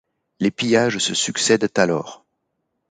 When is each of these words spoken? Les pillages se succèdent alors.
Les 0.39 0.49
pillages 0.49 0.97
se 0.97 1.13
succèdent 1.13 1.69
alors. 1.77 2.25